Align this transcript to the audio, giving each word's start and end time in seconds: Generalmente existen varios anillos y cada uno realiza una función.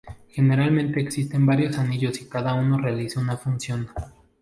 Generalmente 0.31 0.99
existen 0.99 1.45
varios 1.45 1.77
anillos 1.77 2.19
y 2.21 2.25
cada 2.27 2.55
uno 2.55 2.79
realiza 2.79 3.19
una 3.19 3.37
función. 3.37 3.87